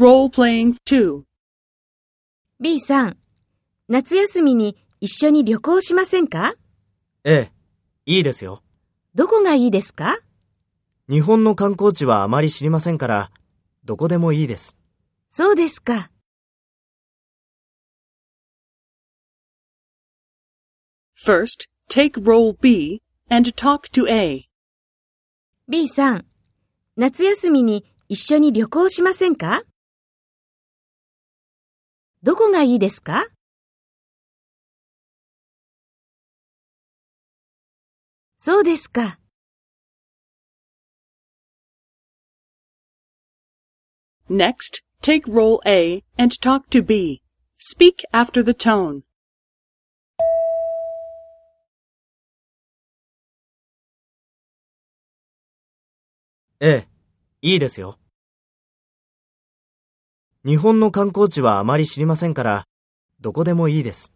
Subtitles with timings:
[0.00, 1.24] Role playing 2.
[2.58, 3.18] B さん、
[3.86, 6.54] 夏休みに一緒に旅行しませんか？
[7.22, 7.52] ええ、
[8.06, 8.62] いいですよ。
[9.14, 10.20] どこがいいですか？
[11.10, 13.30] 日本の観光地はあまり知りませんから、
[13.84, 14.78] どこでもいいです。
[15.28, 16.10] そうですか。
[21.22, 24.48] First, take role B and talk to A.
[25.68, 26.24] B さん、
[26.96, 29.62] 夏休みに一緒に旅行しませんか？
[32.22, 33.28] どこがいいですか
[38.38, 39.18] そうですか。
[44.28, 47.22] Next, take role A and talk to B.
[47.58, 49.02] Speak after the tone.
[56.60, 56.88] ええ、
[57.40, 57.99] いいですよ。
[60.42, 62.64] 日本の観光地はあまり知りませんから、
[63.20, 64.14] どこでもいいです。